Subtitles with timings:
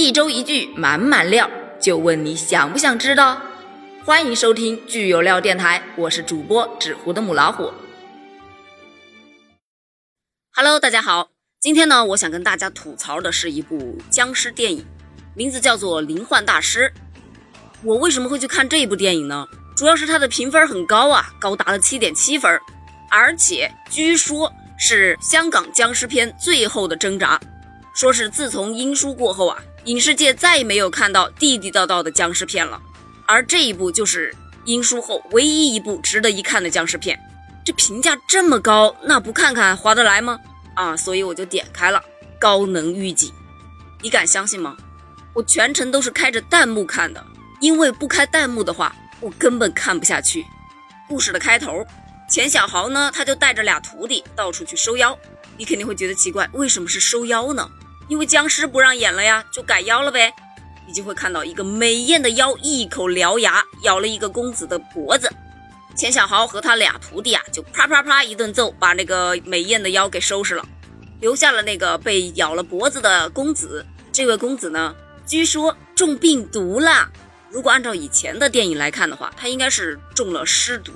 [0.00, 1.50] 一周一句满满料，
[1.80, 3.42] 就问你想不想知道？
[4.04, 7.72] 欢迎收听剧有料电台，我是主播纸糊的母老虎。
[10.54, 14.86] Hello，大家好，今天呢，我想跟大家吐槽的是一部僵尸电影，
[15.34, 16.92] 名字叫做《灵幻大师》。
[17.82, 19.48] 我为什么会去看这部电影呢？
[19.76, 22.56] 主要是它的评分很高啊，高达了七点七分，
[23.10, 27.40] 而且据说是香港僵尸片最后的挣扎。
[27.94, 32.78] 说是自从英叔过后啊，影视界再也没有看到地地道道的僵尸片了，
[33.24, 37.18] 而这一部就是英叔后唯一一部值得一看的僵尸片。
[37.64, 40.38] 这评价这么高，那不看看划得来吗？
[40.74, 42.04] 啊，所以我就点开了，
[42.38, 43.32] 高能预警。
[44.02, 44.76] 你敢相信吗？
[45.32, 47.24] 我全程都是开着弹幕看的，
[47.58, 48.94] 因为不开弹幕的话。
[49.20, 50.44] 我根本看不下去。
[51.08, 51.84] 故事的开头，
[52.30, 55.18] 钱小豪呢，他就带着俩徒弟到处去收妖。
[55.56, 57.68] 你肯定会觉得奇怪，为什么是收妖呢？
[58.08, 60.32] 因为僵尸不让演了呀，就改妖了呗。
[60.86, 65.30] 你就会看到一个美艳的妖，一口獠牙咬了一个公子的脖子。
[65.94, 70.64] 钱小豪和他俩徒弟啊，就啪啪啪一顿揍，把那个美艳的妖给收拾了，
[71.20, 73.84] 留下了那个被咬了脖子的公子。
[74.10, 74.94] 这位公子呢，
[75.26, 77.10] 据说中病毒了。
[77.50, 80.92] 如果按照以前的电影来看的话，他应该是中了尸毒，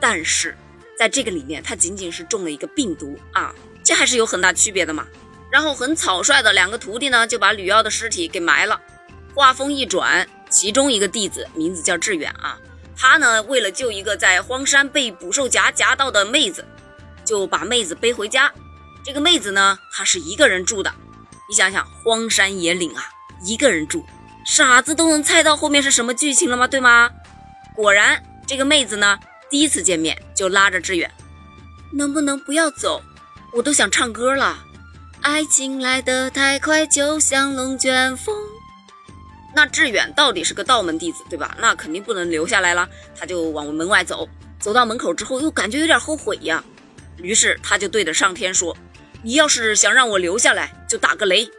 [0.00, 0.56] 但是
[0.98, 5.06] 在这个里面，他仅仅是中了一个病毒啊，这还是有很大区别的嘛。
[5.50, 8.80] 然后很草率的两个徒弟呢，就把吕耀的尸体给埋了。
[9.34, 12.58] 话锋一转，其中一个弟子名字叫志远啊，
[12.96, 16.64] 他呢为了救一个在荒山被捕兽夹夹到的妹子，
[17.24, 18.52] 就把妹子背回家。
[19.04, 20.92] 这个妹子呢，她是一个人住的。
[21.48, 23.02] 你想想，荒山野岭啊，
[23.42, 24.04] 一个人住。
[24.46, 26.66] 傻子都能猜到后面是什么剧情了吗？
[26.68, 27.10] 对吗？
[27.74, 31.10] 果然，这个妹子呢，第一次见面就拉着志远，
[31.92, 33.02] 能不能不要走？
[33.52, 34.64] 我都想唱歌了。
[35.22, 38.34] 爱情来得太快，就像龙卷风。
[39.54, 41.54] 那志远到底是个道门弟子，对吧？
[41.60, 44.28] 那肯定不能留下来了，他就往门外走。
[44.58, 46.64] 走到门口之后，又感觉有点后悔呀。
[47.18, 48.74] 于是他就对着上天说
[49.22, 51.50] ：“你要是想让我留下来，就打个雷。”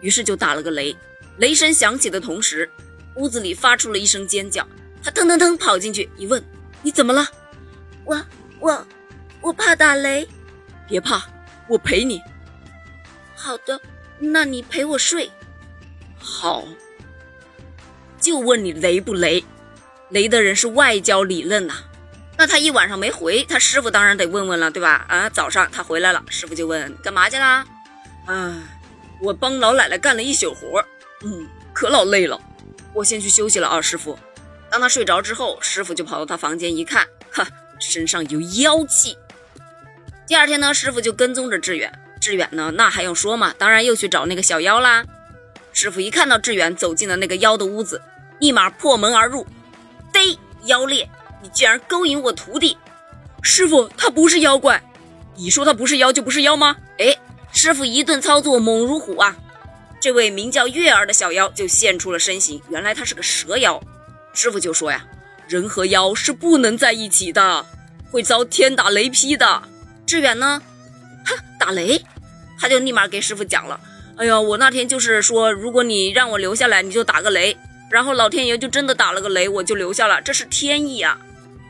[0.00, 0.96] 于是就打了个雷。
[1.38, 2.70] 雷声响起的同时，
[3.16, 4.66] 屋子里发出了一声尖叫。
[5.02, 6.42] 他腾腾腾跑进去，一问
[6.80, 7.28] ：“你怎么了
[8.04, 8.20] ？”“我
[8.58, 8.86] 我
[9.40, 10.26] 我怕打雷。
[10.88, 11.22] ”“别怕，
[11.68, 12.22] 我陪你。
[13.42, 13.80] ”“好的，
[14.20, 15.28] 那你陪我睡。
[16.16, 16.64] ”“好。
[18.20, 19.44] ”“就问你雷不雷？
[20.10, 21.74] 雷的人是外焦里嫩呐。
[22.38, 25.04] 那他一晚上没回，他师傅当然得问问了，对吧？
[25.08, 27.66] 啊，早上他回来了，师傅就问：“干嘛去啦
[28.26, 28.62] ？”“啊，
[29.20, 30.84] 我帮老奶奶干了一宿活。”
[31.24, 32.40] 嗯，可老累了，
[32.94, 34.16] 我先去休息了啊，师傅。
[34.70, 37.44] 当他睡着之后，师傅就跑到他房间一看，哈，
[37.80, 39.18] 身上有妖气。
[40.28, 41.92] 第二天呢，师傅就跟踪着志远。
[42.22, 43.52] 志远呢，那还用说吗？
[43.58, 45.04] 当然又去找那个小妖啦。
[45.72, 48.00] 师傅一看到志远走进了那个妖的屋子，
[48.38, 49.44] 立马破门而入，
[50.12, 51.10] 嘚，妖孽，
[51.42, 52.78] 你竟然勾引我徒弟！
[53.42, 54.80] 师傅，他不是妖怪。
[55.34, 56.76] 你说他不是妖就不是妖吗？
[56.98, 57.16] 哎，
[57.52, 59.36] 师傅一顿操作猛如虎啊！
[60.00, 63.82] 这位名叫月儿的小妖就现出了身形，原来他是个蛇妖。
[64.32, 65.04] 师傅就说呀
[65.48, 67.66] ：“人和妖是不能在一起的，
[68.12, 69.62] 会遭天打雷劈的。”
[70.06, 70.62] 志远呢，
[71.24, 72.04] 哼，打雷，
[72.62, 73.80] 他就立马给师傅讲了
[74.16, 77.56] ：“哎呀，我那天就是说，如果你让我留下来，你就打个雷。
[77.90, 81.18] 然后老天爷就真的打了个雷，我就留下了，这是天意啊。”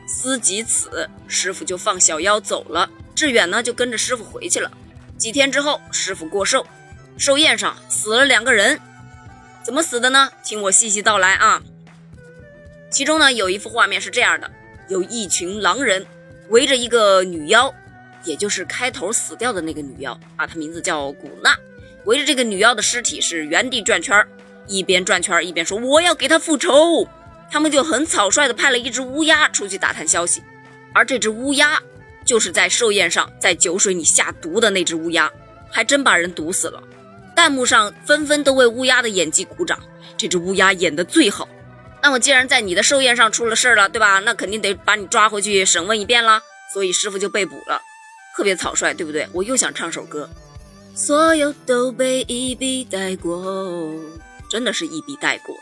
[0.05, 2.87] 思及此，师傅就放小妖走了。
[3.15, 4.71] 志远呢，就跟着师傅回去了。
[5.17, 6.63] 几天之后，师傅过寿。
[7.17, 8.79] 寿宴上死了两个人，
[9.63, 10.29] 怎么死的呢？
[10.43, 11.63] 听我细细道来啊。
[12.91, 14.51] 其中呢，有一幅画面是这样的：
[14.89, 16.05] 有一群狼人
[16.49, 17.73] 围着一个女妖，
[18.23, 21.55] 也就是开头死掉的那个女妖啊，她名字叫古娜，
[22.05, 24.25] 围着这个女妖的尸体是原地转圈
[24.67, 27.07] 一边转圈一边说：“我要给她复仇。”
[27.51, 30.41] 他们就很草率的派了一只乌鸦出去打探消息，
[30.93, 31.79] 而这只乌鸦
[32.25, 35.31] 就是在寿宴上在酒水里下毒的那只乌鸦，
[35.69, 36.81] 还真把人毒死了。
[37.35, 39.79] 弹幕上纷纷都为乌鸦的演技鼓掌，
[40.17, 41.47] 这只乌鸦演的最好。
[42.01, 44.19] 那么既然在你的寿宴上出了事儿了，对吧？
[44.19, 46.41] 那肯定得把你抓回去审问一遍啦。
[46.73, 47.79] 所以师傅就被捕了，
[48.35, 49.27] 特别草率，对不对？
[49.31, 50.29] 我又想唱首歌，
[50.95, 53.93] 所有都被一笔带过，
[54.49, 55.55] 真的是一笔带过。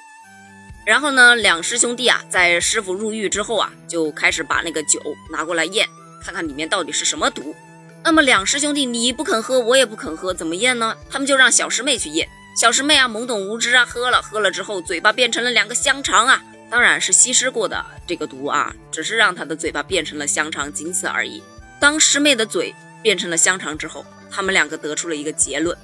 [0.86, 5.00] 然后呢，两师兄弟啊，在师傅入狱之后啊，就开始把那个酒
[5.32, 5.88] 拿过来验，
[6.24, 7.56] 看看里面到底是什么毒。
[8.04, 10.98] 那么两师兄弟，你不肯喝，我也不肯喝，怎么验呢？
[11.10, 12.28] 他们就让小师妹去验。
[12.60, 21.44] 小师妹啊，懵懂无知啊，喝了喝了之后，嘴巴变成了两个香肠啊，当然是稀释过的这个毒啊，只是让她的嘴巴变成了香肠，仅此而已。
[21.82, 25.76] 当师妹的嘴变成了香肠之后，他们两个得出了一个结论：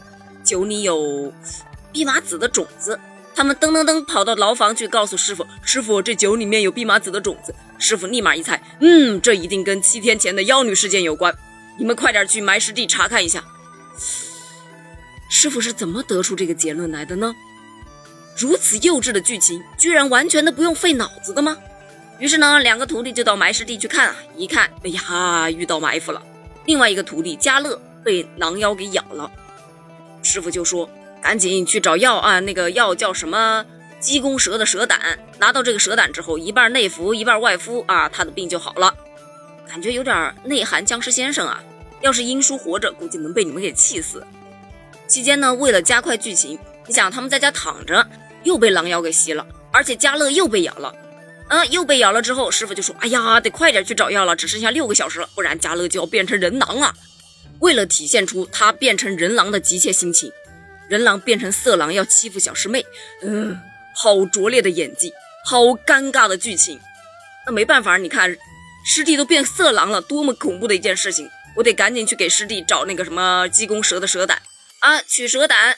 [0.43, 1.33] 酒里有
[1.91, 2.99] 蓖麻籽的种子。
[3.35, 11.35] 他们噔噔噔跑到牢房去告诉师傅：“师傅，这酒里面有蓖麻籽的种子。”师傅立马一猜：“嗯，这一定跟七天前的妖女事件有关。
[11.79, 13.43] 你们快点去埋尸地查看一下。”
[15.29, 17.33] 师傅是怎么得出这个结论来的呢？
[18.37, 21.57] 如此幼稚的剧情，居然完全的不用费脑子的吗？
[22.19, 26.21] 于是呢，两个徒弟就到埋尸地去看啊，一看，哎呀，遇到埋伏了。
[26.65, 29.31] 另外一个徒弟嘉乐被狼妖给咬了，
[30.23, 30.89] 师傅就说。
[31.19, 32.39] 赶紧去找药啊！
[32.39, 33.65] 那个药叫什么？
[33.99, 35.17] 鸡公蛇的蛇胆。
[35.39, 38.93] 拿到这个蛇胆之后，一半内服，一半外敷啊，他的病就好了。
[39.67, 41.61] 感觉有点内涵僵尸先生啊！
[42.01, 44.25] 要是英叔活着，估计能被你们给气死。
[45.07, 48.07] 期间呢，为了加快剧情，你想他们在家躺着，
[48.43, 50.95] 又被狼妖给吸了，而且嘉乐又被咬了。
[51.47, 56.93] 啊，又被咬了之后，师傅就说：“哎呀，得快点去找药了，只剩下六个小时了，不然嘉乐就要变成人狼了。”
[57.59, 60.31] 为了体现出他变成人狼的急切心情。
[60.89, 62.85] 人狼变成色狼要欺负小师妹，
[63.21, 63.59] 嗯，
[63.93, 65.11] 好拙劣的演技，
[65.43, 66.79] 好尴尬的剧情。
[67.45, 68.37] 那没办法，你看
[68.85, 71.29] 师弟都变色狼了，多么恐怖的一件事情！
[71.57, 74.41] 我得赶紧去给师弟找那个什么鸡公蛇的蛇胆
[74.79, 75.77] 啊，取蛇胆，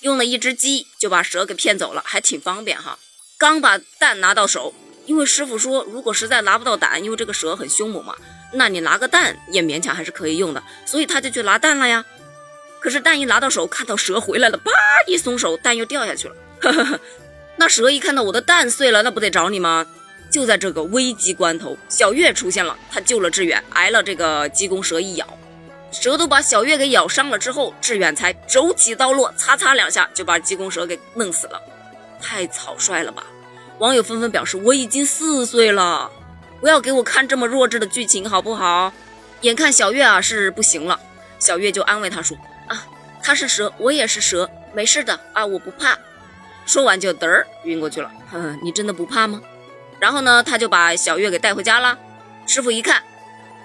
[0.00, 2.98] 用了一只鸡就把蛇给骗走了，还挺方便哈。
[3.38, 4.74] 刚把蛋拿到手，
[5.10, 8.14] 因为师傅说，如果实在拿不到胆，因为这个蛇很凶猛嘛，
[8.52, 12.04] 那你拿个蛋也勉强还是可以用的，所以他就去拿蛋了呀。
[12.78, 14.70] 可是蛋一拿到手，看到蛇回来了，叭
[15.08, 17.00] 一松手，蛋又掉下去了。
[17.58, 19.84] 那蛇一看到我的蛋碎了，那不得找你吗？
[20.30, 25.26] 就在这个危急关头，小月出现了，她救了志远，挨了这个鸡公蛇一咬，
[25.90, 31.60] 蛇都把小月给咬伤了之后，志远才手起刀落，擦擦两下就把鸡公蛇给弄死了。
[32.22, 33.26] 太草率了吧！
[33.80, 36.10] 网友纷纷表示，我已经四岁了，
[36.60, 38.92] 不要给我看这么弱智的剧情好不好？
[39.40, 41.00] 眼看小月啊是不行了，
[41.38, 42.36] 小月就安慰他说。
[42.68, 42.86] 啊
[43.22, 45.98] 他是蛇，我也是蛇，没事的啊，我不怕。
[46.66, 48.10] 说完就嘚儿晕过去了。
[48.30, 49.40] 呵呵，你真的不怕吗？
[49.98, 51.98] 然后呢，他就把小月给带回家了。
[52.46, 53.02] 师傅一看，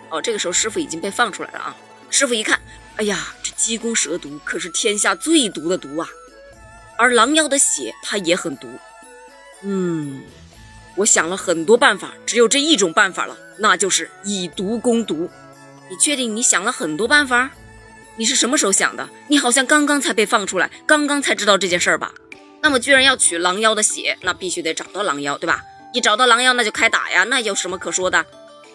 [0.10, 1.76] 哦，这个时候师傅已经被放出来了啊。
[2.10, 2.58] 师傅一看，
[2.96, 6.08] 哎呀，这鸡公蛇毒可是天下最毒的毒啊，
[6.98, 8.70] 而狼妖的血它也很毒。
[9.62, 10.22] 嗯，
[10.96, 15.30] 我想了很多办法，只有这一种办法了，那就是以毒攻毒。
[15.90, 17.52] 你确定你想了很多办法？
[18.18, 19.10] 你是什么时候想的？
[19.28, 22.14] 你好像刚刚才被放出来，刚刚才知道这件事儿吧？
[22.62, 25.62] 那么居然要取狼妖的血，那必须得找到狼妖，对吧？
[25.94, 28.26] 一找到狼妖，那就开打呀，那有什么可说的？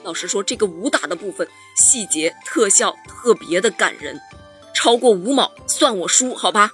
[0.02, 1.46] 老实说，这个武打的部分
[1.76, 4.18] 细节特效特别的感人，
[4.74, 6.72] 超过五毛算我输，好吧？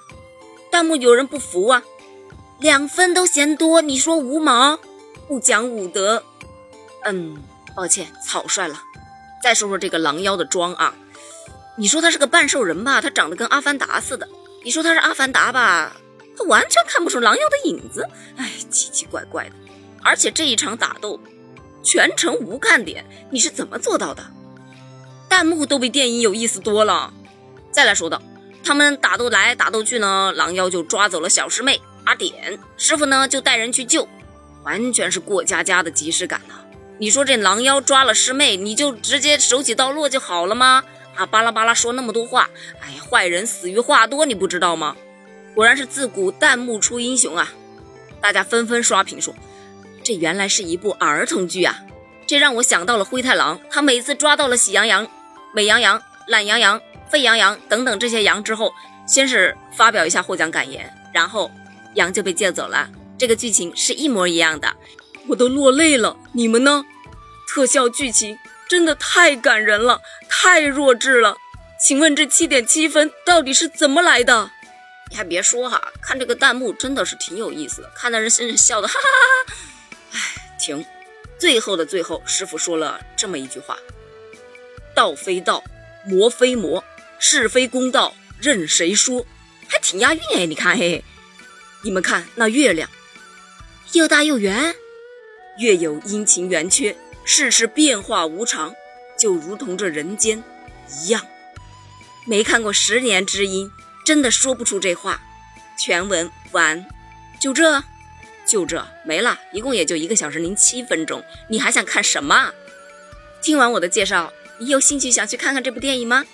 [0.70, 1.82] 弹幕有人不服啊，
[2.58, 4.78] 两分都嫌多，你说五毛
[5.28, 6.24] 不讲武德？
[7.04, 7.36] 嗯，
[7.74, 8.82] 抱歉，草率了。
[9.42, 10.94] 再说说这个狼妖的妆啊。
[11.76, 14.26] 你说他是个半兽人吧，他长得跟阿凡达似的；
[14.64, 15.94] 你说他是阿凡达吧，
[16.36, 18.08] 他完全看不出狼妖的影子。
[18.36, 19.50] 哎，奇奇怪怪的。
[20.02, 21.20] 而且这一场打斗
[21.82, 24.24] 全程无看点，你是怎么做到的？
[25.28, 27.12] 弹幕都比电影有意思多了。
[27.70, 28.22] 再来说道，
[28.64, 34.08] 他们打斗来打斗去呢，狼妖就抓走了小师妹阿点，师傅呢就带人去救，
[34.64, 36.54] 完全是过家家的即视感呐。
[36.98, 40.82] 你说这狼妖抓了师妹，你就直接手起刀落就好了吗？
[41.14, 42.48] 啊，巴拉巴拉说那么多话，
[42.80, 44.96] 哎呀，坏人死于话多，你不知道吗？
[45.54, 47.52] 果然是自古弹幕出英雄啊！
[48.20, 49.34] 大家纷纷刷屏说，
[50.02, 51.80] 这原来是一部儿童剧啊！
[52.26, 55.08] 这让我想到了灰太狼，他每次抓到了喜羊羊、
[55.54, 58.72] 美羊羊、懒羊羊、沸羊羊等等这些羊之后，
[59.06, 61.50] 先是发表一下获奖感言，然后
[61.96, 62.88] 羊就被借走了。
[63.18, 64.76] 这个剧情是一模一样的，
[65.26, 66.16] 我都落泪了。
[66.32, 66.84] 你们呢？
[67.48, 68.38] 特效剧情。
[68.68, 71.36] 真的太感人了，太弱智了！
[71.80, 74.50] 请问这七点七分到底是怎么来的？
[75.08, 79.54] 你还别说哈，看这个弹幕真的是挺有意思的，看的人甚至笑的哈哈哈哈。
[80.14, 80.84] 哎，停！
[81.38, 83.78] 最后的最后，师傅说了这么一句话：
[84.96, 85.62] 道非道，
[86.04, 86.82] 魔非魔，
[87.20, 89.24] 是非公道任谁说？
[89.68, 90.46] 还挺押韵哎！
[90.46, 91.04] 你看，嘿嘿，
[91.86, 92.90] 你们看那月亮，
[93.92, 94.74] 又大又圆，
[95.58, 96.96] 月有阴晴圆缺。
[97.24, 98.74] 世事变化无常，
[99.16, 100.42] 就如同这人间
[100.90, 101.24] 一样。
[102.26, 103.70] 没看过《十年之音》，
[104.04, 105.22] 真的说不出这话。
[105.78, 106.84] 全文完，
[107.40, 107.84] 就这，
[108.44, 111.22] 就这没了，一共也就一个小时零七分钟。
[111.48, 112.52] 你还想看什么？
[113.40, 116.24] 听完我的介绍，你有兴趣想去看看这部电影吗？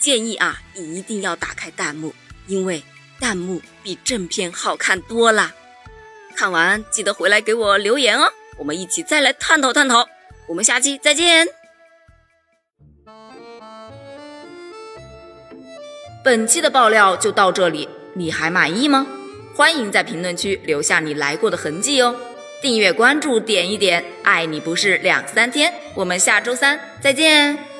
[0.00, 2.12] 建议啊，你一定要打开弹幕，
[2.48, 2.82] 因为
[3.22, 5.52] 弹幕比正片好看多了。
[6.34, 8.32] 看完记得回来给我留言哦。
[8.58, 10.08] 我们一起再来探讨探讨，
[10.48, 11.46] 我们下期再见。
[16.24, 19.06] 本期的爆料就到这里，你还满意吗？
[19.54, 22.16] 欢迎在评论区留下你来过的痕迹哦。
[22.60, 25.72] 订阅关注点一点，爱你不是两三天。
[25.94, 27.71] 我们下周三再见。